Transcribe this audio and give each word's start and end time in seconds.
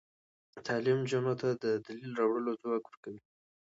تعلیم 0.67 0.97
نجونو 1.03 1.33
ته 1.41 1.47
د 1.63 1.65
دلیل 1.85 2.11
راوړلو 2.19 2.59
ځواک 2.61 2.83
ورکوي. 2.87 3.21